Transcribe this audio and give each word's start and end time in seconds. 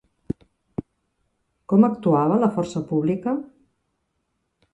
Com 1.73 1.85
actuava 1.89 2.39
la 2.45 2.49
Force 2.57 2.83
Publique? 2.93 3.37